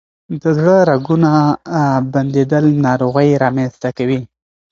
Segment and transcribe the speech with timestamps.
[0.41, 1.31] د زړه رګونه
[2.13, 4.19] بندیدل ناروغۍ رامنځ ته کوي.